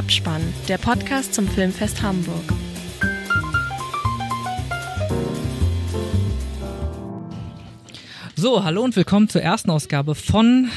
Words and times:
Abspann, 0.00 0.40
der 0.66 0.78
Podcast 0.78 1.34
zum 1.34 1.46
Filmfest 1.46 2.00
Hamburg. 2.00 2.54
So, 8.34 8.64
hallo 8.64 8.82
und 8.82 8.96
willkommen 8.96 9.28
zur 9.28 9.42
ersten 9.42 9.68
Ausgabe 9.68 10.14
von 10.14 10.70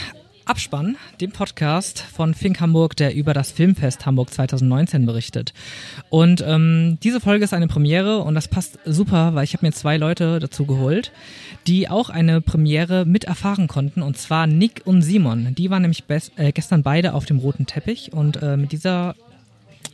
Abspann, 0.46 0.98
dem 1.22 1.32
Podcast 1.32 2.00
von 2.00 2.34
Fink 2.34 2.60
Hamburg, 2.60 2.96
der 2.98 3.16
über 3.16 3.34
das 3.34 3.52
Filmfest 3.52 4.06
Hamburg 4.06 4.34
2019 4.34 5.06
berichtet. 5.06 5.54
Und 6.10 6.44
ähm, 6.46 6.98
diese 7.02 7.22
Folge 7.22 7.46
ist 7.46 7.54
eine 7.54 7.68
Premiere 7.68 8.20
und 8.20 8.36
das 8.36 8.48
passt 8.48 8.78
super, 8.86 9.36
weil 9.36 9.46
ich 9.46 9.54
habe 9.54 9.66
mir 9.66 9.72
zwei 9.72 9.98
Leute 9.98 10.40
dazu 10.40 10.66
geholt, 10.66 11.12
die 11.68 11.90
auch 11.90 12.10
eine 12.10 12.42
Premiere 12.42 13.06
mit 13.06 13.24
erfahren 13.24 13.68
konnten, 13.68 14.02
und 14.02 14.18
zwar 14.18 14.48
Nick 14.48 14.82
und 14.86 15.02
Simon. 15.02 15.56
Die 15.56 15.70
waren 15.70 15.84
nämlich 15.84 16.04
äh, 16.36 16.52
gestern 16.52 16.84
beide 16.84 17.14
auf 17.14 17.26
dem 17.26 17.40
roten 17.40 17.66
Teppich 17.66 18.12
und 18.12 18.42
äh, 18.42 18.58
mit 18.58 18.74
dieser 18.74 19.16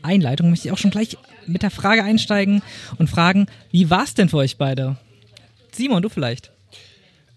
Einleitung 0.01 0.49
möchte 0.49 0.67
ich 0.67 0.71
auch 0.71 0.77
schon 0.77 0.91
gleich 0.91 1.17
mit 1.45 1.61
der 1.61 1.71
Frage 1.71 2.03
einsteigen 2.03 2.61
und 2.97 3.09
fragen, 3.09 3.47
wie 3.71 3.89
war 3.89 4.03
es 4.03 4.15
denn 4.15 4.29
für 4.29 4.37
euch 4.37 4.57
beide? 4.57 4.97
Simon, 5.71 6.01
du 6.01 6.09
vielleicht. 6.09 6.51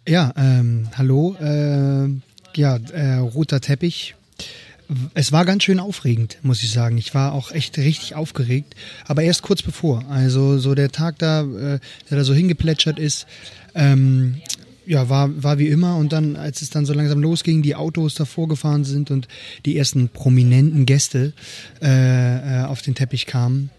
Ja, 0.08 0.32
ähm, 0.36 0.88
hallo. 0.96 1.36
Äh, 1.40 2.08
ja, 2.56 2.76
äh, 2.92 3.16
roter 3.16 3.60
Teppich. 3.60 4.14
Es 5.14 5.32
war 5.32 5.44
ganz 5.44 5.64
schön 5.64 5.80
aufregend, 5.80 6.38
muss 6.42 6.62
ich 6.62 6.70
sagen. 6.70 6.98
Ich 6.98 7.14
war 7.14 7.32
auch 7.32 7.50
echt 7.50 7.78
richtig 7.78 8.14
aufgeregt, 8.14 8.74
aber 9.06 9.22
erst 9.22 9.42
kurz 9.42 9.62
bevor. 9.62 10.04
Also 10.10 10.58
so 10.58 10.74
der 10.74 10.90
Tag 10.90 11.18
da, 11.18 11.42
äh, 11.42 11.78
der 12.10 12.18
da 12.18 12.24
so 12.24 12.34
hingeplätschert 12.34 12.98
ist, 12.98 13.26
ähm, 13.74 14.36
ja, 14.84 15.08
war, 15.08 15.42
war 15.42 15.58
wie 15.58 15.68
immer. 15.68 15.96
Und 15.96 16.12
dann, 16.12 16.36
als 16.36 16.62
es 16.62 16.70
dann 16.70 16.84
so 16.84 16.92
langsam 16.92 17.22
losging, 17.22 17.62
die 17.62 17.74
Autos 17.74 18.14
davor 18.14 18.48
gefahren 18.48 18.84
sind 18.84 19.10
und 19.10 19.28
die 19.64 19.76
ersten 19.76 20.08
prominenten 20.08 20.86
Gäste 20.86 21.32
äh, 21.80 22.62
äh, 22.62 22.64
auf 22.64 22.82
den 22.82 22.94
Teppich 22.94 23.26
kamen, 23.26 23.70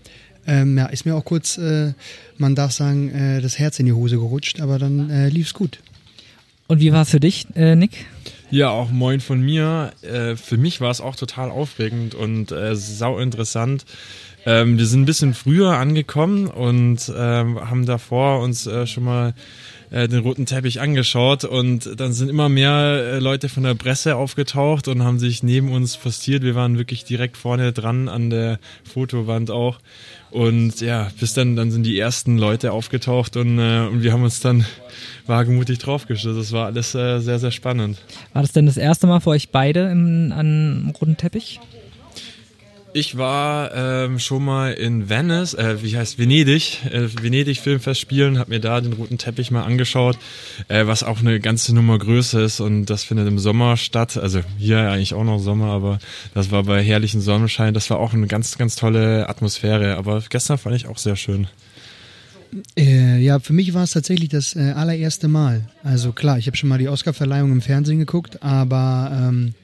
ähm, 0.45 0.77
ja, 0.77 0.87
ist 0.87 1.05
mir 1.05 1.15
auch 1.15 1.25
kurz, 1.25 1.58
äh, 1.58 1.93
man 2.37 2.55
darf 2.55 2.71
sagen, 2.71 3.09
äh, 3.09 3.41
das 3.41 3.59
Herz 3.59 3.80
in 3.80 3.85
die 3.85 3.93
Hose 3.93 4.17
gerutscht, 4.17 4.59
aber 4.59 4.80
dann 4.80 5.09
äh, 5.09 5.30
lief's 5.30 5.53
gut. 5.53 5.80
Und 6.67 6.80
wie 6.80 6.92
war 6.92 7.02
es 7.03 7.09
für 7.09 7.19
dich, 7.19 7.45
äh, 7.56 7.75
Nick? 7.75 8.06
Ja, 8.50 8.69
auch 8.69 8.92
moin 8.92 9.19
von 9.19 9.42
mir. 9.42 9.94
Äh, 10.02 10.36
für 10.36 10.58
mich 10.58 10.80
war 10.80 10.92
es 10.92 11.02
auch 11.02 11.16
total 11.16 11.50
aufregend 11.50 12.14
und 12.14 12.52
äh, 12.52 12.75
sau 12.75 13.17
interessant. 13.17 13.86
Ähm, 14.45 14.78
wir 14.78 14.86
sind 14.86 15.02
ein 15.02 15.05
bisschen 15.05 15.33
früher 15.33 15.78
angekommen 15.78 16.47
und 16.47 17.11
ähm, 17.16 17.70
haben 17.70 17.86
davor 17.86 18.42
uns 18.42 18.67
äh, 18.67 18.86
schon 18.86 19.05
mal 19.05 19.33
äh, 19.94 20.08
den 20.08 20.19
roten 20.22 20.47
Teppich 20.47 20.81
angeschaut 20.81 21.44
und 21.45 21.99
dann 21.99 22.13
sind 22.13 22.27
immer 22.27 22.49
mehr 22.49 22.72
äh, 22.73 23.19
Leute 23.19 23.47
von 23.47 23.61
der 23.61 23.75
Presse 23.75 24.16
aufgetaucht 24.16 24.88
und 24.88 25.03
haben 25.03 25.19
sich 25.19 25.44
neben 25.44 25.72
uns 25.72 25.97
postiert. 25.97 26.41
Wir 26.41 26.55
waren 26.55 26.80
wirklich 26.80 27.05
direkt 27.05 27.38
vorne 27.38 27.72
dran 27.73 28.09
an 28.09 28.31
der 28.31 28.59
Fotowand 28.91 29.52
auch. 29.52 29.80
Und 30.31 30.81
ja, 30.81 31.11
bis 31.19 31.36
dann, 31.36 31.55
dann 31.55 31.69
sind 31.69 31.83
die 31.83 31.99
ersten 31.99 32.39
Leute 32.39 32.71
aufgetaucht 32.71 33.38
und, 33.38 33.59
äh, 33.59 33.86
und 33.86 34.02
wir 34.02 34.11
haben 34.11 34.23
uns 34.23 34.39
dann 34.39 34.66
wagemutig 35.27 35.77
draufgestellt. 35.77 36.38
Das 36.38 36.52
war 36.52 36.66
alles 36.66 36.95
äh, 36.95 37.19
sehr, 37.19 37.38
sehr 37.38 37.52
spannend. 37.52 37.99
War 38.33 38.41
das 38.41 38.52
denn 38.52 38.66
das 38.66 38.77
erste 38.77 39.05
Mal 39.05 39.19
für 39.19 39.30
euch 39.30 39.49
beide 39.49 39.91
im, 39.91 40.33
an 40.36 40.91
roten 40.99 41.17
Teppich? 41.17 41.59
Ich 42.95 43.17
war 43.17 43.73
ähm, 43.73 44.19
schon 44.19 44.45
mal 44.45 44.72
in 44.72 45.09
Venice, 45.09 45.55
äh, 45.55 45.81
wie 45.81 45.97
heißt 45.97 46.19
Venedig, 46.19 46.86
äh, 46.86 47.08
Venedig 47.23 47.59
Filmfest 47.59 47.99
spielen, 47.99 48.38
habe 48.38 48.52
mir 48.52 48.59
da 48.59 48.81
den 48.81 48.94
roten 48.94 49.17
Teppich 49.17 49.49
mal 49.49 49.63
angeschaut, 49.63 50.19
äh, 50.67 50.86
was 50.86 51.02
auch 51.02 51.19
eine 51.19 51.39
ganze 51.39 51.73
Nummer 51.73 51.97
größer 51.97 52.44
ist 52.44 52.59
und 52.59 52.86
das 52.86 53.03
findet 53.03 53.27
im 53.27 53.39
Sommer 53.39 53.77
statt. 53.77 54.17
Also 54.17 54.41
hier 54.59 54.77
eigentlich 54.91 55.16
auch 55.16 55.23
noch 55.23 55.39
Sommer, 55.39 55.71
aber 55.71 55.97
das 56.36 56.52
war 56.52 56.64
bei 56.66 56.83
herrlichen 56.83 57.19
Sonnenschein. 57.19 57.73
Das 57.73 57.89
war 57.89 57.97
auch 57.97 58.14
eine 58.14 58.27
ganz, 58.27 58.59
ganz 58.59 58.75
tolle 58.75 59.27
Atmosphäre. 59.27 59.97
Aber 59.97 60.21
gestern 60.30 60.59
fand 60.59 60.75
ich 60.75 60.86
auch 60.86 60.99
sehr 60.99 61.16
schön. 61.16 61.47
Äh, 62.77 63.17
ja, 63.17 63.39
für 63.39 63.53
mich 63.53 63.73
war 63.73 63.86
es 63.86 63.91
tatsächlich 63.91 64.30
das 64.30 64.55
äh, 64.55 64.71
allererste 64.75 65.27
Mal. 65.27 65.67
Also 65.83 66.11
klar, 66.11 66.37
ich 66.37 66.45
habe 66.45 66.58
schon 66.58 66.70
mal 66.70 66.77
die 66.77 66.89
Oscar-Verleihung 66.89 67.52
im 67.52 67.61
Fernsehen 67.61 67.98
geguckt, 67.98 68.43
aber 68.43 69.11
ähm, 69.11 69.55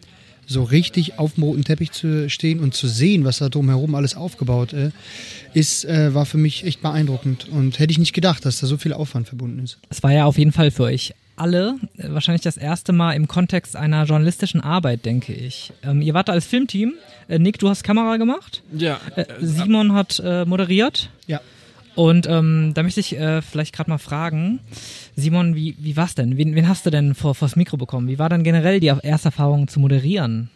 so 0.49 0.63
richtig 0.63 1.19
auf 1.19 1.35
dem 1.35 1.43
roten 1.43 1.63
Teppich 1.63 1.91
zu 1.91 2.29
stehen 2.29 2.59
und 2.59 2.73
zu 2.73 2.87
sehen, 2.87 3.23
was 3.23 3.37
da 3.37 3.49
drumherum 3.49 3.95
alles 3.95 4.15
aufgebaut 4.15 4.73
äh, 4.73 4.89
ist, 5.53 5.85
äh, 5.85 6.13
war 6.13 6.25
für 6.25 6.37
mich 6.37 6.65
echt 6.65 6.81
beeindruckend. 6.81 7.47
Und 7.49 7.79
hätte 7.79 7.91
ich 7.91 7.99
nicht 7.99 8.13
gedacht, 8.13 8.45
dass 8.45 8.59
da 8.59 8.67
so 8.67 8.77
viel 8.77 8.93
Aufwand 8.93 9.27
verbunden 9.27 9.63
ist. 9.63 9.77
Es 9.89 10.01
war 10.01 10.11
ja 10.11 10.25
auf 10.25 10.37
jeden 10.37 10.51
Fall 10.51 10.71
für 10.71 10.83
euch 10.83 11.13
alle 11.35 11.75
äh, 11.97 12.09
wahrscheinlich 12.09 12.41
das 12.41 12.57
erste 12.57 12.93
Mal 12.93 13.13
im 13.13 13.27
Kontext 13.27 13.75
einer 13.75 14.03
journalistischen 14.03 14.61
Arbeit, 14.61 15.05
denke 15.05 15.33
ich. 15.33 15.71
Ähm, 15.83 16.01
ihr 16.01 16.13
wart 16.13 16.27
da 16.27 16.33
als 16.33 16.45
Filmteam. 16.45 16.93
Äh, 17.27 17.39
Nick, 17.39 17.59
du 17.59 17.69
hast 17.69 17.83
Kamera 17.83 18.17
gemacht. 18.17 18.63
Ja. 18.75 18.99
Äh, 19.15 19.25
Simon 19.39 19.93
hat 19.93 20.21
äh, 20.23 20.45
moderiert. 20.45 21.09
Ja. 21.27 21.41
Und 21.99 22.27
ähm, 22.29 22.71
da 22.75 22.81
möchte 22.81 23.01
ich 23.01 23.17
äh, 23.17 23.41
vielleicht 23.41 23.75
gerade 23.75 23.89
mal 23.89 23.97
fragen, 23.97 24.61
Simon, 25.17 25.53
wie, 25.53 25.75
wie 25.79 25.97
war's 25.97 26.15
denn? 26.15 26.37
Wen, 26.37 26.55
wen 26.55 26.65
hast 26.65 26.85
du 26.85 26.91
denn 26.91 27.13
vor, 27.13 27.35
vors 27.35 27.57
Mikro 27.57 27.75
bekommen? 27.75 28.07
Wie 28.07 28.17
war 28.17 28.29
dann 28.29 28.45
generell 28.45 28.79
die 28.79 28.87
Ersterfahrung 28.87 29.67
zu 29.67 29.81
moderieren? 29.81 30.49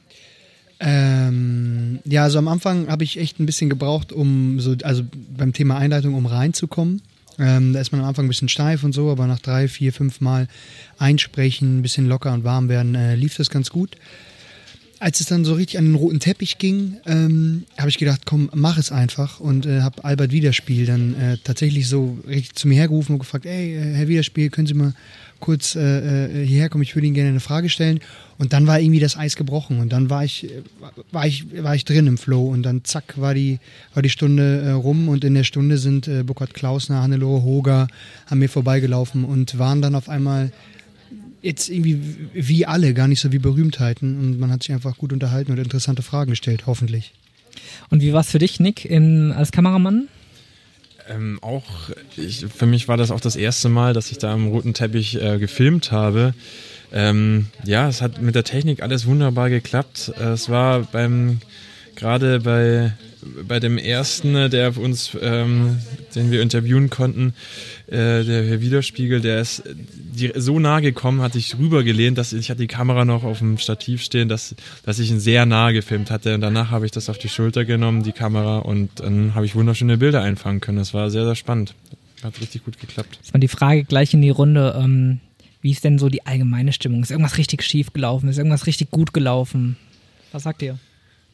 Ähm, 0.79 1.99
ja, 2.05 2.23
also 2.23 2.37
am 2.37 2.47
Anfang 2.47 2.87
habe 2.87 3.03
ich 3.03 3.19
echt 3.19 3.41
ein 3.41 3.45
bisschen 3.45 3.69
gebraucht, 3.69 4.13
um 4.13 4.61
so, 4.61 4.77
also 4.83 5.03
beim 5.35 5.51
Thema 5.51 5.75
Einleitung, 5.75 6.13
um 6.13 6.27
reinzukommen. 6.27 7.01
Ähm, 7.37 7.73
da 7.73 7.81
ist 7.81 7.91
man 7.91 7.99
am 7.99 8.07
Anfang 8.07 8.23
ein 8.23 8.29
bisschen 8.29 8.47
steif 8.47 8.85
und 8.85 8.93
so, 8.93 9.11
aber 9.11 9.27
nach 9.27 9.39
drei, 9.39 9.67
vier, 9.67 9.91
fünf 9.91 10.21
Mal 10.21 10.47
einsprechen, 10.97 11.79
ein 11.79 11.81
bisschen 11.81 12.07
locker 12.07 12.31
und 12.31 12.45
warm 12.45 12.69
werden, 12.69 12.95
äh, 12.95 13.15
lief 13.15 13.35
das 13.35 13.49
ganz 13.49 13.69
gut 13.69 13.97
als 15.03 15.19
es 15.19 15.25
dann 15.25 15.43
so 15.43 15.55
richtig 15.55 15.77
an 15.77 15.85
den 15.85 15.95
roten 15.95 16.21
Teppich 16.21 16.59
ging, 16.59 16.95
ähm, 17.05 17.65
habe 17.77 17.89
ich 17.89 17.97
gedacht, 17.97 18.21
komm, 18.25 18.49
mach 18.53 18.77
es 18.77 18.89
einfach. 18.89 19.41
Und 19.41 19.65
äh, 19.65 19.81
habe 19.81 20.05
Albert 20.05 20.31
Wiederspiel 20.31 20.85
dann 20.85 21.13
äh, 21.15 21.37
tatsächlich 21.43 21.89
so 21.89 22.17
richtig 22.25 22.55
zu 22.55 22.69
mir 22.69 22.75
hergerufen 22.75 23.13
und 23.13 23.19
gefragt, 23.19 23.45
ey, 23.45 23.75
äh, 23.75 23.95
Herr 23.95 24.07
Wiederspiel, 24.07 24.49
können 24.49 24.65
Sie 24.65 24.73
mal 24.73 24.93
kurz 25.41 25.75
äh, 25.75 26.43
äh, 26.43 26.47
hierher 26.47 26.69
kommen, 26.69 26.83
ich 26.83 26.95
würde 26.95 27.05
Ihnen 27.05 27.15
gerne 27.15 27.31
eine 27.31 27.41
Frage 27.41 27.67
stellen. 27.67 27.99
Und 28.37 28.53
dann 28.53 28.65
war 28.65 28.79
irgendwie 28.79 29.01
das 29.01 29.17
Eis 29.17 29.35
gebrochen. 29.35 29.81
Und 29.81 29.91
dann 29.91 30.09
war 30.09 30.23
ich, 30.23 30.49
war 31.11 31.27
ich, 31.27 31.45
war 31.61 31.75
ich 31.75 31.83
drin 31.83 32.07
im 32.07 32.17
Flow. 32.17 32.47
Und 32.47 32.63
dann 32.63 32.85
zack 32.85 33.19
war 33.19 33.33
die, 33.33 33.59
war 33.93 34.01
die 34.01 34.09
Stunde 34.09 34.61
äh, 34.61 34.71
rum. 34.71 35.09
Und 35.09 35.25
in 35.25 35.33
der 35.33 35.43
Stunde 35.43 35.79
sind 35.79 36.07
äh, 36.07 36.23
Burkhard 36.23 36.53
Klausner, 36.53 37.01
Hannelore 37.01 37.43
Hoger 37.43 37.89
an 38.27 38.39
mir 38.39 38.47
vorbeigelaufen 38.47 39.25
und 39.25 39.59
waren 39.59 39.81
dann 39.81 39.95
auf 39.95 40.07
einmal 40.07 40.53
jetzt 41.43 41.69
irgendwie 41.69 42.01
wie 42.33 42.65
alle, 42.65 42.95
gar 42.95 43.07
nicht 43.07 43.19
so 43.19 43.31
wie 43.31 43.37
Berühmtheiten. 43.37 44.17
Und 44.17 44.39
man 44.39 44.49
hat 44.49 44.63
sich 44.63 44.71
einfach 44.71 44.97
gut 44.97 45.13
unterhalten 45.13 45.51
und 45.51 45.59
interessante 45.59 46.01
Fragen 46.01 46.31
gestellt, 46.31 46.63
hoffentlich. 46.65 47.13
Und 47.91 48.01
wie 48.01 48.13
war 48.13 48.21
es 48.21 48.31
für 48.31 48.39
dich, 48.39 48.59
Nick, 48.59 48.85
in, 48.85 49.31
als 49.31 49.51
Kameramann? 49.51 50.07
Ähm, 51.09 51.37
auch, 51.41 51.89
ich, 52.15 52.45
für 52.45 52.65
mich 52.65 52.87
war 52.87 52.97
das 52.97 53.11
auch 53.11 53.19
das 53.19 53.35
erste 53.35 53.67
Mal, 53.69 53.93
dass 53.93 54.09
ich 54.09 54.17
da 54.17 54.33
am 54.33 54.47
roten 54.47 54.73
Teppich 54.73 55.21
äh, 55.21 55.37
gefilmt 55.37 55.91
habe. 55.91 56.33
Ähm, 56.93 57.47
ja, 57.65 57.89
es 57.89 58.01
hat 58.01 58.21
mit 58.21 58.35
der 58.35 58.45
Technik 58.45 58.81
alles 58.81 59.05
wunderbar 59.05 59.49
geklappt. 59.49 60.13
Äh, 60.17 60.29
es 60.29 60.47
war 60.47 60.83
beim, 60.83 61.41
gerade 61.95 62.39
bei, 62.39 62.93
bei 63.47 63.59
dem 63.59 63.77
ersten, 63.77 64.49
der 64.49 64.77
uns, 64.77 65.15
ähm, 65.21 65.79
den 66.15 66.31
wir 66.31 66.41
interviewen 66.41 66.89
konnten, 66.89 67.33
äh, 67.87 68.23
der 68.23 68.45
Herr 68.45 68.61
Widerspiegel, 68.61 69.21
der 69.21 69.41
ist 69.41 69.63
die, 69.65 70.31
so 70.35 70.59
nah 70.59 70.79
gekommen, 70.79 71.21
hat 71.21 71.33
sich 71.33 71.57
rübergelehnt, 71.57 72.17
dass 72.17 72.33
ich 72.33 72.49
hatte 72.49 72.61
die 72.61 72.67
Kamera 72.67 73.05
noch 73.05 73.23
auf 73.23 73.39
dem 73.39 73.57
Stativ 73.57 74.03
stehen, 74.03 74.29
dass, 74.29 74.55
dass 74.85 74.99
ich 74.99 75.09
ihn 75.09 75.19
sehr 75.19 75.45
nah 75.45 75.71
gefilmt 75.71 76.11
hatte. 76.11 76.35
Und 76.35 76.41
danach 76.41 76.71
habe 76.71 76.85
ich 76.85 76.91
das 76.91 77.09
auf 77.09 77.17
die 77.17 77.29
Schulter 77.29 77.65
genommen, 77.65 78.03
die 78.03 78.11
Kamera, 78.11 78.59
und 78.59 78.99
dann 78.99 79.35
habe 79.35 79.45
ich 79.45 79.55
wunderschöne 79.55 79.97
Bilder 79.97 80.21
einfangen 80.21 80.61
können. 80.61 80.77
Das 80.77 80.93
war 80.93 81.09
sehr, 81.09 81.25
sehr 81.25 81.35
spannend. 81.35 81.75
Hat 82.23 82.39
richtig 82.39 82.63
gut 82.63 82.79
geklappt. 82.79 83.19
Das 83.21 83.33
war 83.33 83.39
die 83.39 83.47
Frage 83.47 83.83
gleich 83.83 84.13
in 84.13 84.21
die 84.21 84.29
Runde. 84.29 84.75
Ähm, 84.77 85.19
wie 85.61 85.71
ist 85.71 85.83
denn 85.83 85.97
so 85.97 86.09
die 86.09 86.25
allgemeine 86.25 86.73
Stimmung? 86.73 87.03
Ist 87.03 87.11
irgendwas 87.11 87.37
richtig 87.37 87.63
schief 87.63 87.93
gelaufen? 87.93 88.29
Ist 88.29 88.37
irgendwas 88.37 88.65
richtig 88.67 88.91
gut 88.91 89.13
gelaufen? 89.13 89.77
Was 90.31 90.43
sagt 90.43 90.61
ihr? 90.61 90.77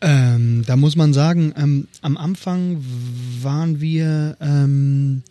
Ähm, 0.02 0.64
da 0.66 0.78
muss 0.78 0.96
man 0.96 1.14
sagen, 1.14 1.54
ähm, 1.58 1.88
am 2.02 2.16
Anfang 2.18 2.84
waren 3.42 3.82
wir 3.82 4.38
ähm, 4.40 5.24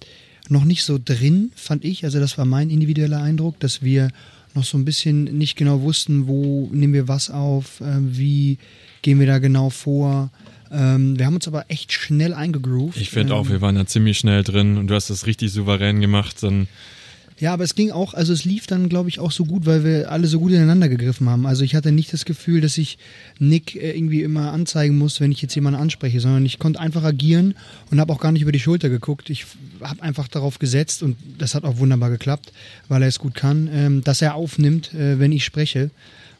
noch 0.48 0.64
nicht 0.64 0.84
so 0.84 0.98
drin, 1.02 1.52
fand 1.54 1.84
ich. 1.84 2.04
Also 2.04 2.20
das 2.20 2.36
war 2.36 2.44
mein 2.44 2.70
individueller 2.70 3.22
Eindruck, 3.22 3.58
dass 3.60 3.82
wir 3.82 4.10
noch 4.54 4.64
so 4.64 4.76
ein 4.76 4.84
bisschen 4.84 5.24
nicht 5.24 5.56
genau 5.56 5.82
wussten, 5.82 6.26
wo 6.26 6.68
nehmen 6.72 6.92
wir 6.92 7.08
was 7.08 7.30
auf, 7.30 7.80
äh, 7.80 7.96
wie 8.00 8.58
gehen 9.02 9.20
wir 9.20 9.26
da 9.26 9.38
genau 9.38 9.70
vor. 9.70 10.30
Ähm, 10.70 11.18
wir 11.18 11.24
haben 11.24 11.34
uns 11.34 11.48
aber 11.48 11.64
echt 11.68 11.92
schnell 11.92 12.34
eingegroovt. 12.34 12.98
Ich 12.98 13.10
finde 13.10 13.32
ähm, 13.32 13.38
auch, 13.38 13.48
wir 13.48 13.60
waren 13.60 13.74
da 13.74 13.86
ziemlich 13.86 14.18
schnell 14.18 14.42
drin 14.42 14.76
und 14.76 14.88
du 14.88 14.94
hast 14.94 15.08
das 15.08 15.26
richtig 15.26 15.50
souverän 15.50 16.00
gemacht. 16.00 16.42
Dann 16.42 16.68
ja, 17.40 17.52
aber 17.52 17.64
es 17.64 17.74
ging 17.74 17.90
auch, 17.92 18.14
also 18.14 18.32
es 18.32 18.44
lief 18.44 18.66
dann, 18.66 18.88
glaube 18.88 19.08
ich, 19.08 19.20
auch 19.20 19.30
so 19.30 19.44
gut, 19.44 19.64
weil 19.64 19.84
wir 19.84 20.10
alle 20.10 20.26
so 20.26 20.40
gut 20.40 20.50
ineinander 20.50 20.88
gegriffen 20.88 21.28
haben. 21.28 21.46
Also 21.46 21.62
ich 21.62 21.74
hatte 21.74 21.92
nicht 21.92 22.12
das 22.12 22.24
Gefühl, 22.24 22.60
dass 22.60 22.76
ich 22.78 22.98
Nick 23.38 23.76
äh, 23.76 23.96
irgendwie 23.96 24.22
immer 24.22 24.52
anzeigen 24.52 24.98
muss, 24.98 25.20
wenn 25.20 25.30
ich 25.30 25.40
jetzt 25.40 25.54
jemanden 25.54 25.80
anspreche, 25.80 26.20
sondern 26.20 26.44
ich 26.44 26.58
konnte 26.58 26.80
einfach 26.80 27.04
agieren 27.04 27.54
und 27.90 28.00
habe 28.00 28.12
auch 28.12 28.20
gar 28.20 28.32
nicht 28.32 28.42
über 28.42 28.52
die 28.52 28.58
Schulter 28.58 28.88
geguckt. 28.88 29.30
Ich 29.30 29.46
habe 29.80 30.02
einfach 30.02 30.26
darauf 30.26 30.58
gesetzt 30.58 31.02
und 31.02 31.16
das 31.38 31.54
hat 31.54 31.64
auch 31.64 31.78
wunderbar 31.78 32.10
geklappt, 32.10 32.52
weil 32.88 33.02
er 33.02 33.08
es 33.08 33.20
gut 33.20 33.34
kann, 33.34 33.70
ähm, 33.72 34.02
dass 34.02 34.20
er 34.20 34.34
aufnimmt, 34.34 34.92
äh, 34.94 35.20
wenn 35.20 35.30
ich 35.30 35.44
spreche. 35.44 35.90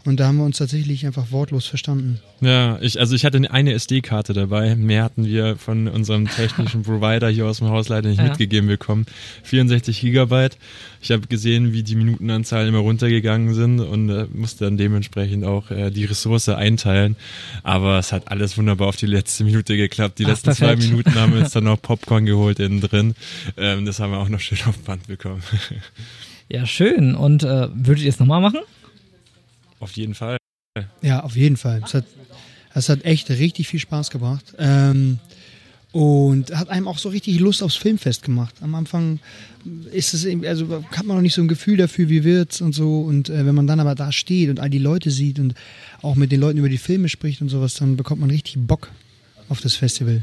Und 0.08 0.19
da 0.20 0.28
haben 0.28 0.38
wir 0.38 0.44
uns 0.46 0.56
tatsächlich 0.56 1.05
einfach 1.05 1.32
wortlos 1.32 1.66
verstanden. 1.66 2.19
Ja, 2.40 2.78
ich, 2.81 2.99
also 2.99 3.14
ich 3.14 3.26
hatte 3.26 3.43
eine 3.50 3.75
SD-Karte 3.75 4.32
dabei. 4.32 4.75
Mehr 4.75 5.05
hatten 5.05 5.26
wir 5.26 5.56
von 5.56 5.87
unserem 5.87 6.26
technischen 6.26 6.82
Provider 6.84 7.28
hier 7.28 7.44
aus 7.44 7.58
dem 7.58 7.69
Haus 7.69 7.90
leider 7.90 8.08
nicht 8.08 8.16
Ja. 8.16 8.25
mitgegeben 8.28 8.69
bekommen. 8.69 9.05
64 9.43 10.00
Gigabyte. 10.00 10.56
Ich 11.02 11.10
habe 11.10 11.26
gesehen, 11.26 11.75
wie 11.75 11.82
die 11.82 11.94
Minutenanzahl 11.94 12.66
immer 12.66 12.78
runtergegangen 12.78 13.52
sind 13.52 13.81
und 13.81 14.08
äh, 14.08 14.25
musste 14.32 14.64
dann 14.64 14.78
dementsprechend 14.78 15.44
auch 15.44 15.70
äh, 15.70 15.90
die 15.90 16.06
Ressource 16.06 16.49
einteilen. 16.49 17.16
Aber 17.62 17.99
es 17.99 18.10
hat 18.10 18.31
alles 18.32 18.56
wunderbar 18.56 18.88
auf 18.88 18.96
die 18.96 19.05
letzte 19.05 19.44
Minute 19.44 19.76
geklappt. 19.76 20.20
Die 20.20 20.25
Ach, 20.25 20.31
letzten 20.31 20.52
zwei 20.55 20.69
perfekt. 20.69 20.90
Minuten 20.90 21.14
haben 21.16 21.34
wir 21.34 21.40
uns 21.40 21.50
dann 21.52 21.64
noch 21.64 21.82
Popcorn 21.82 22.25
geholt 22.25 22.60
innen 22.60 22.81
drin. 22.81 23.14
Ähm, 23.58 23.84
das 23.84 24.00
haben 24.00 24.12
wir 24.12 24.20
auch 24.20 24.31
noch 24.31 24.40
schön 24.40 24.56
auf 24.66 24.78
Band 24.78 25.06
bekommen. 25.06 25.43
Ja, 26.49 26.64
schön. 26.64 27.14
Und 27.14 27.43
äh, 27.43 27.69
würdet 27.75 28.05
ihr 28.05 28.08
es 28.08 28.19
nochmal 28.19 28.40
machen? 28.40 28.60
Auf 29.81 29.93
jeden 29.93 30.15
Fall. 30.15 30.37
Ja, 31.03 31.21
auf 31.21 31.37
jeden 31.37 31.57
Fall. 31.57 31.83
Es 31.85 31.95
hat, 31.95 32.05
es 32.75 32.89
hat 32.89 33.05
echt 33.05 33.31
richtig 33.31 33.69
viel 33.69 33.81
Spaß 33.81 34.11
gebracht. 34.11 34.55
Ähm, 34.59 35.19
und 35.93 36.55
hat 36.55 36.69
einem 36.69 36.87
auch 36.87 36.99
so 36.99 37.09
richtig 37.09 37.41
Lust 37.41 37.63
aufs 37.63 37.77
Filmfest 37.77 38.23
gemacht. 38.23 38.57
Am 38.61 38.75
Anfang 38.75 39.21
ist 39.91 40.13
es 40.13 40.25
eben, 40.25 40.45
also 40.45 40.85
hat 40.91 41.07
man 41.07 41.17
noch 41.17 41.23
nicht 41.23 41.35
so 41.35 41.41
ein 41.41 41.49
Gefühl 41.49 41.79
dafür, 41.79 42.09
wie 42.09 42.25
wird's 42.25 42.61
und 42.61 42.75
so. 42.75 43.01
Und 43.01 43.31
äh, 43.31 43.47
wenn 43.47 43.55
man 43.55 43.67
dann 43.67 43.81
aber 43.81 43.95
da 43.95 44.13
steht 44.13 44.51
und 44.51 44.61
all 44.61 44.71
die 44.71 44.79
Leute 44.79 45.11
sieht 45.11 45.39
und 45.39 45.55
auch 46.03 46.15
mit 46.15 46.31
den 46.31 46.41
Leuten 46.41 46.59
über 46.59 46.69
die 46.69 46.79
Filme 46.79 47.09
spricht 47.09 47.41
und 47.41 47.49
sowas, 47.49 47.75
dann 47.75 47.97
bekommt 47.97 48.21
man 48.21 48.31
richtig 48.31 48.57
Bock 48.59 48.91
auf 49.49 49.61
das 49.61 49.75
Festival. 49.75 50.23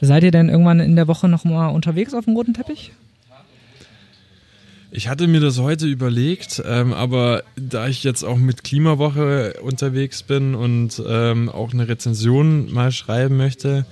Seid 0.00 0.24
ihr 0.24 0.30
denn 0.30 0.48
irgendwann 0.48 0.80
in 0.80 0.96
der 0.96 1.08
Woche 1.08 1.28
nochmal 1.28 1.74
unterwegs 1.74 2.14
auf 2.14 2.24
dem 2.24 2.34
roten 2.34 2.54
Teppich? 2.54 2.92
Ich 4.96 5.08
hatte 5.08 5.26
mir 5.26 5.40
das 5.40 5.58
heute 5.58 5.86
überlegt, 5.86 6.62
ähm, 6.64 6.94
aber 6.94 7.42
da 7.54 7.86
ich 7.86 8.02
jetzt 8.02 8.22
auch 8.22 8.38
mit 8.38 8.64
Klimawoche 8.64 9.52
unterwegs 9.60 10.22
bin 10.22 10.54
und 10.54 11.02
ähm, 11.06 11.50
auch 11.50 11.74
eine 11.74 11.86
Rezension 11.86 12.72
mal 12.72 12.90
schreiben 12.92 13.36
möchte, 13.36 13.84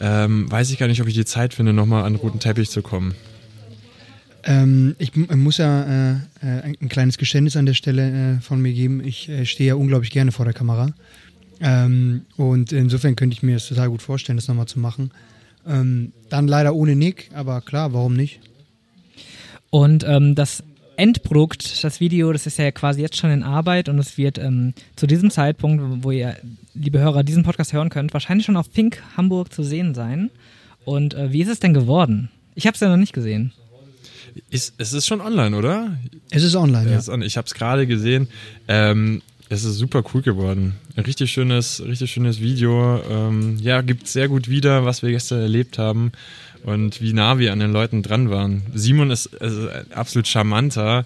ähm, 0.00 0.48
weiß 0.48 0.70
ich 0.70 0.78
gar 0.78 0.86
nicht, 0.86 1.00
ob 1.02 1.08
ich 1.08 1.14
die 1.14 1.24
Zeit 1.24 1.52
finde, 1.52 1.72
nochmal 1.72 2.04
an 2.04 2.12
den 2.12 2.20
roten 2.20 2.38
Teppich 2.38 2.70
zu 2.70 2.80
kommen. 2.80 3.16
Ähm, 4.44 4.94
ich 5.00 5.16
m- 5.16 5.42
muss 5.42 5.56
ja 5.58 5.82
äh, 5.82 6.12
äh, 6.12 6.60
ein, 6.62 6.76
ein 6.80 6.88
kleines 6.88 7.18
Geständnis 7.18 7.56
an 7.56 7.66
der 7.66 7.74
Stelle 7.74 8.36
äh, 8.36 8.40
von 8.40 8.62
mir 8.62 8.72
geben. 8.72 9.02
Ich 9.04 9.28
äh, 9.28 9.46
stehe 9.46 9.70
ja 9.70 9.74
unglaublich 9.74 10.12
gerne 10.12 10.30
vor 10.30 10.44
der 10.44 10.54
Kamera. 10.54 10.94
Ähm, 11.60 12.22
und 12.36 12.70
insofern 12.70 13.16
könnte 13.16 13.34
ich 13.34 13.42
mir 13.42 13.54
das 13.54 13.66
total 13.66 13.88
gut 13.88 14.00
vorstellen, 14.02 14.36
das 14.36 14.46
nochmal 14.46 14.66
zu 14.66 14.78
machen. 14.78 15.10
Ähm, 15.66 16.12
dann 16.30 16.46
leider 16.46 16.72
ohne 16.72 16.94
Nick, 16.94 17.30
aber 17.34 17.60
klar, 17.62 17.92
warum 17.92 18.14
nicht? 18.14 18.38
Und 19.70 20.04
ähm, 20.06 20.34
das 20.34 20.62
Endprodukt, 20.96 21.84
das 21.84 22.00
Video, 22.00 22.32
das 22.32 22.46
ist 22.46 22.58
ja 22.58 22.70
quasi 22.70 23.02
jetzt 23.02 23.16
schon 23.16 23.30
in 23.30 23.42
Arbeit 23.42 23.88
und 23.88 23.98
es 23.98 24.16
wird 24.16 24.38
ähm, 24.38 24.72
zu 24.96 25.06
diesem 25.06 25.30
Zeitpunkt, 25.30 26.02
wo 26.04 26.10
ihr, 26.10 26.36
liebe 26.74 26.98
Hörer, 26.98 27.22
diesen 27.22 27.42
Podcast 27.42 27.72
hören 27.72 27.90
könnt, 27.90 28.14
wahrscheinlich 28.14 28.46
schon 28.46 28.56
auf 28.56 28.72
Pink 28.72 29.02
Hamburg 29.16 29.52
zu 29.52 29.62
sehen 29.62 29.94
sein. 29.94 30.30
Und 30.84 31.14
äh, 31.14 31.32
wie 31.32 31.42
ist 31.42 31.48
es 31.48 31.60
denn 31.60 31.74
geworden? 31.74 32.30
Ich 32.54 32.66
habe 32.66 32.74
es 32.74 32.80
ja 32.80 32.88
noch 32.88 32.96
nicht 32.96 33.12
gesehen. 33.12 33.52
Ist, 34.50 34.74
es 34.78 34.92
ist 34.92 35.06
schon 35.06 35.20
online, 35.20 35.56
oder? 35.56 35.96
Es 36.30 36.42
ist 36.42 36.56
online, 36.56 36.90
ja. 36.90 36.96
Es 36.96 37.04
ist 37.04 37.08
on- 37.08 37.22
Ich 37.22 37.36
habe 37.36 37.46
es 37.46 37.54
gerade 37.54 37.86
gesehen. 37.86 38.28
Ähm, 38.68 39.22
es 39.48 39.64
ist 39.64 39.76
super 39.76 40.02
cool 40.12 40.22
geworden. 40.22 40.74
Ein 40.96 41.04
richtig 41.04 41.30
schönes, 41.30 41.82
richtig 41.84 42.10
schönes 42.10 42.40
Video. 42.40 43.00
Ähm, 43.10 43.58
ja, 43.60 43.80
gibt 43.82 44.08
sehr 44.08 44.28
gut 44.28 44.48
wieder, 44.48 44.84
was 44.84 45.02
wir 45.02 45.10
gestern 45.10 45.40
erlebt 45.40 45.78
haben 45.78 46.12
und 46.66 47.00
wie 47.00 47.12
nah 47.12 47.38
wir 47.38 47.52
an 47.52 47.60
den 47.60 47.72
Leuten 47.72 48.02
dran 48.02 48.28
waren. 48.28 48.62
Simon 48.74 49.12
ist 49.12 49.40
also 49.40 49.68
ein 49.68 49.92
absolut 49.92 50.26
charmanter 50.26 51.04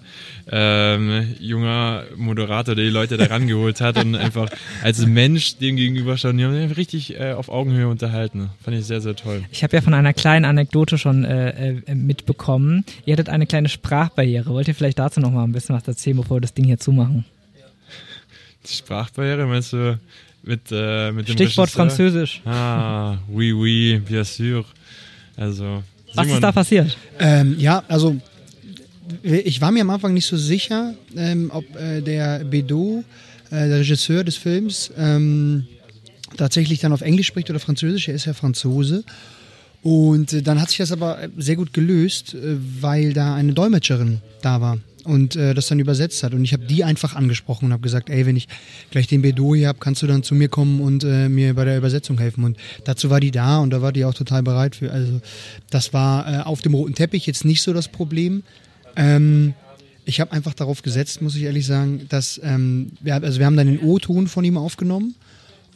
ähm, 0.51 1.35
junger 1.39 2.05
Moderator, 2.17 2.73
der 2.73 2.85
die 2.85 2.89
Leute 2.89 3.15
da 3.15 3.25
rangeholt 3.25 3.79
hat 3.79 3.97
und 4.03 4.15
einfach 4.15 4.49
als 4.83 5.05
Mensch 5.05 5.57
dem 5.57 5.75
gegenüber 5.75 6.17
schon 6.17 6.37
die 6.39 6.45
haben 6.45 6.67
sich 6.67 6.77
richtig 6.77 7.19
äh, 7.19 7.33
auf 7.33 7.49
Augenhöhe 7.49 7.87
unterhalten. 7.87 8.49
Fand 8.63 8.75
ich 8.75 8.85
sehr, 8.85 9.01
sehr 9.01 9.15
toll. 9.15 9.43
Ich 9.51 9.63
habe 9.63 9.75
ja 9.75 9.81
von 9.81 9.93
einer 9.93 10.13
kleinen 10.13 10.45
Anekdote 10.45 10.97
schon 10.97 11.25
äh, 11.25 11.75
äh, 11.85 11.93
mitbekommen. 11.93 12.83
Ihr 13.05 13.13
hattet 13.13 13.29
eine 13.29 13.45
kleine 13.45 13.69
Sprachbarriere. 13.69 14.49
Wollt 14.49 14.67
ihr 14.67 14.73
vielleicht 14.73 14.97
dazu 14.97 15.19
noch 15.19 15.31
mal 15.31 15.43
ein 15.43 15.51
bisschen 15.51 15.75
was 15.75 15.87
erzählen, 15.87 16.17
bevor 16.17 16.37
wir 16.37 16.41
das 16.41 16.55
Ding 16.55 16.65
hier 16.65 16.79
zumachen? 16.79 17.23
Die 18.65 18.73
Sprachbarriere, 18.73 19.45
meinst 19.45 19.73
du 19.73 19.99
mit, 20.41 20.71
äh, 20.71 21.11
mit 21.11 21.27
dem 21.27 21.33
Stichwort? 21.33 21.69
Französisch. 21.69 22.41
Ah, 22.45 23.19
oui, 23.29 23.53
oui, 23.53 24.01
bien 24.03 24.23
sûr. 24.25 24.65
Also, 25.35 25.83
Was 26.13 26.25
Simon, 26.25 26.35
ist 26.35 26.43
da 26.43 26.51
passiert? 26.51 26.97
Ähm, 27.19 27.55
ja, 27.59 27.83
also 27.87 28.17
ich 29.23 29.59
war 29.61 29.71
mir 29.71 29.81
am 29.81 29.89
Anfang 29.89 30.13
nicht 30.13 30.25
so 30.25 30.37
sicher, 30.37 30.93
ähm, 31.15 31.51
ob 31.53 31.63
äh, 31.75 32.01
der 32.01 32.43
Bedot, 32.43 33.03
äh, 33.49 33.67
der 33.67 33.79
Regisseur 33.79 34.23
des 34.23 34.37
Films, 34.37 34.91
ähm, 34.97 35.65
tatsächlich 36.37 36.79
dann 36.79 36.93
auf 36.93 37.01
Englisch 37.01 37.27
spricht 37.27 37.49
oder 37.49 37.59
Französisch. 37.59 38.07
Er 38.07 38.15
ist 38.15 38.25
ja 38.25 38.33
Franzose. 38.33 39.03
Und 39.83 40.31
äh, 40.33 40.41
dann 40.41 40.61
hat 40.61 40.69
sich 40.69 40.77
das 40.77 40.91
aber 40.91 41.23
äh, 41.23 41.29
sehr 41.37 41.55
gut 41.55 41.73
gelöst, 41.73 42.33
äh, 42.33 42.57
weil 42.81 43.13
da 43.13 43.35
eine 43.35 43.53
Dolmetscherin 43.53 44.21
da 44.41 44.61
war 44.61 44.77
und 45.03 45.35
äh, 45.35 45.53
das 45.53 45.67
dann 45.67 45.79
übersetzt 45.79 46.23
hat. 46.23 46.33
Und 46.33 46.43
ich 46.43 46.53
habe 46.53 46.65
die 46.65 46.83
einfach 46.83 47.15
angesprochen 47.15 47.65
und 47.65 47.73
habe 47.73 47.81
gesagt, 47.81 48.09
ey, 48.09 48.25
wenn 48.25 48.35
ich 48.35 48.47
gleich 48.91 49.07
den 49.07 49.21
Bedot 49.21 49.57
hier 49.57 49.67
habe, 49.67 49.79
kannst 49.79 50.01
du 50.01 50.07
dann 50.07 50.23
zu 50.23 50.35
mir 50.35 50.49
kommen 50.49 50.81
und 50.81 51.03
äh, 51.03 51.29
mir 51.29 51.53
bei 51.53 51.65
der 51.65 51.77
Übersetzung 51.77 52.17
helfen. 52.17 52.43
Und 52.43 52.57
dazu 52.85 53.09
war 53.09 53.19
die 53.19 53.31
da 53.31 53.59
und 53.59 53.71
da 53.71 53.81
war 53.81 53.91
die 53.91 54.05
auch 54.05 54.13
total 54.13 54.43
bereit 54.43 54.75
für. 54.75 54.91
Also 54.91 55.21
das 55.69 55.93
war 55.93 56.31
äh, 56.31 56.41
auf 56.43 56.61
dem 56.61 56.73
roten 56.73 56.95
Teppich 56.95 57.25
jetzt 57.25 57.45
nicht 57.45 57.61
so 57.61 57.73
das 57.73 57.87
Problem. 57.87 58.43
Ähm, 58.95 59.53
ich 60.05 60.19
habe 60.19 60.31
einfach 60.31 60.53
darauf 60.53 60.81
gesetzt, 60.81 61.21
muss 61.21 61.35
ich 61.35 61.43
ehrlich 61.43 61.65
sagen, 61.65 62.07
dass 62.09 62.39
ähm, 62.43 62.91
wir, 63.01 63.15
also 63.15 63.39
wir 63.39 63.45
haben 63.45 63.57
dann 63.57 63.67
den 63.67 63.79
O-Ton 63.79 64.27
von 64.27 64.43
ihm 64.43 64.57
aufgenommen 64.57 65.15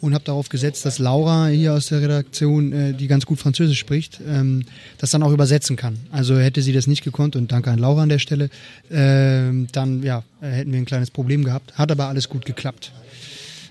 und 0.05 0.13
habe 0.13 0.23
darauf 0.23 0.49
gesetzt, 0.49 0.85
dass 0.85 0.99
Laura 0.99 1.47
hier 1.47 1.73
aus 1.73 1.87
der 1.87 1.99
Redaktion, 1.99 2.71
äh, 2.71 2.93
die 2.93 3.07
ganz 3.07 3.25
gut 3.25 3.39
Französisch 3.39 3.79
spricht, 3.79 4.21
ähm, 4.27 4.63
das 4.99 5.09
dann 5.09 5.23
auch 5.23 5.31
übersetzen 5.31 5.75
kann. 5.75 5.97
Also 6.11 6.37
hätte 6.37 6.61
sie 6.61 6.73
das 6.73 6.85
nicht 6.85 7.03
gekonnt 7.03 7.35
und 7.35 7.51
danke 7.51 7.71
an 7.71 7.79
Laura 7.79 8.03
an 8.03 8.09
der 8.09 8.19
Stelle, 8.19 8.49
ähm, 8.91 9.67
dann 9.71 10.03
ja, 10.03 10.23
äh, 10.41 10.47
hätten 10.47 10.71
wir 10.71 10.79
ein 10.79 10.85
kleines 10.85 11.09
Problem 11.09 11.43
gehabt. 11.43 11.73
Hat 11.73 11.91
aber 11.91 12.07
alles 12.07 12.29
gut 12.29 12.45
geklappt. 12.45 12.91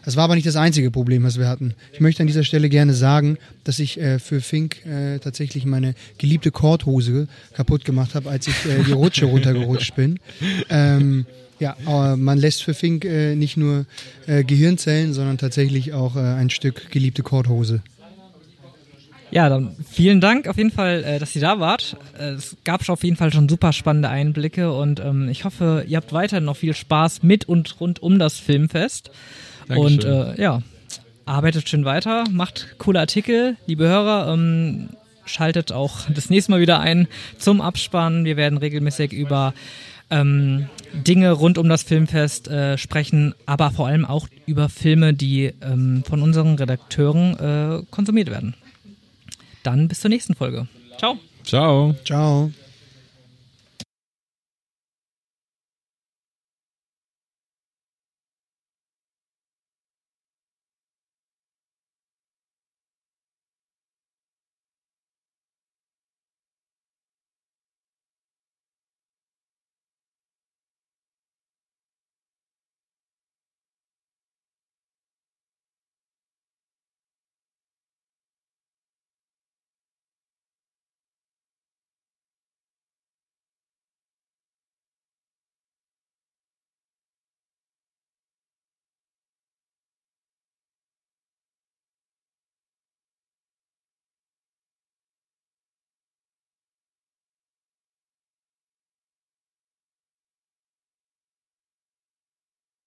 Das 0.04 0.16
war 0.16 0.24
aber 0.24 0.34
nicht 0.34 0.46
das 0.46 0.56
einzige 0.56 0.90
Problem, 0.90 1.24
was 1.24 1.38
wir 1.38 1.48
hatten. 1.48 1.74
Ich 1.92 2.00
möchte 2.00 2.22
an 2.22 2.26
dieser 2.26 2.44
Stelle 2.44 2.68
gerne 2.68 2.92
sagen, 2.94 3.38
dass 3.64 3.78
ich 3.78 3.98
äh, 3.98 4.18
für 4.18 4.40
Fink 4.40 4.84
äh, 4.86 5.18
tatsächlich 5.18 5.64
meine 5.64 5.94
geliebte 6.18 6.50
Korthose 6.50 7.26
kaputt 7.54 7.84
gemacht 7.84 8.14
habe, 8.14 8.30
als 8.30 8.46
ich 8.46 8.54
äh, 8.66 8.82
die 8.84 8.92
Rutsche 8.92 9.26
runtergerutscht 9.26 9.94
bin. 9.96 10.18
Ähm, 10.68 11.26
ja, 11.58 11.76
aber 11.86 12.16
man 12.16 12.38
lässt 12.38 12.62
für 12.62 12.74
Fink 12.74 13.04
äh, 13.04 13.34
nicht 13.36 13.56
nur 13.56 13.86
äh, 14.26 14.44
Gehirnzellen, 14.44 15.14
sondern 15.14 15.38
tatsächlich 15.38 15.92
auch 15.92 16.16
äh, 16.16 16.20
ein 16.20 16.50
Stück 16.50 16.90
geliebte 16.90 17.22
Korthose. 17.22 17.82
Ja, 19.30 19.48
dann 19.48 19.74
vielen 19.90 20.20
Dank 20.20 20.46
auf 20.46 20.58
jeden 20.58 20.70
Fall, 20.70 21.18
dass 21.18 21.34
ihr 21.34 21.40
da 21.40 21.58
wart. 21.58 21.96
Es 22.16 22.56
gab 22.62 22.84
schon 22.84 22.92
auf 22.92 23.02
jeden 23.02 23.16
Fall 23.16 23.32
schon 23.32 23.48
super 23.48 23.72
spannende 23.72 24.08
Einblicke 24.08 24.72
und 24.72 25.00
ähm, 25.00 25.28
ich 25.28 25.44
hoffe, 25.44 25.84
ihr 25.88 25.96
habt 25.96 26.12
weiterhin 26.12 26.44
noch 26.44 26.56
viel 26.56 26.74
Spaß 26.74 27.24
mit 27.24 27.48
und 27.48 27.80
rund 27.80 28.00
um 28.00 28.20
das 28.20 28.38
Filmfest. 28.38 29.10
Dankeschön. 29.68 29.84
Und 29.84 30.04
äh, 30.04 30.40
ja, 30.40 30.62
arbeitet 31.26 31.68
schön 31.68 31.84
weiter, 31.84 32.24
macht 32.30 32.76
coole 32.78 33.00
Artikel. 33.00 33.56
Liebe 33.66 33.86
Hörer, 33.86 34.32
ähm, 34.32 34.90
schaltet 35.24 35.72
auch 35.72 36.10
das 36.14 36.30
nächste 36.30 36.52
Mal 36.52 36.60
wieder 36.60 36.80
ein 36.80 37.08
zum 37.38 37.60
Abspann. 37.60 38.24
Wir 38.24 38.36
werden 38.36 38.58
regelmäßig 38.58 39.12
über 39.12 39.54
ähm, 40.10 40.68
Dinge 40.92 41.32
rund 41.32 41.58
um 41.58 41.68
das 41.68 41.82
Filmfest 41.82 42.48
äh, 42.48 42.78
sprechen, 42.78 43.34
aber 43.46 43.70
vor 43.70 43.86
allem 43.86 44.04
auch 44.04 44.28
über 44.46 44.68
Filme, 44.68 45.14
die 45.14 45.52
ähm, 45.62 46.04
von 46.06 46.22
unseren 46.22 46.54
Redakteuren 46.56 47.38
äh, 47.38 47.82
konsumiert 47.90 48.30
werden. 48.30 48.54
Dann 49.62 49.88
bis 49.88 50.00
zur 50.00 50.10
nächsten 50.10 50.34
Folge. 50.34 50.68
Ciao. 50.98 51.18
Ciao. 51.42 51.94
Ciao. 52.04 52.52